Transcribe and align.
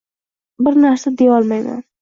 Bir 0.69 0.81
narsa 0.85 1.15
deyolmayman. 1.21 1.83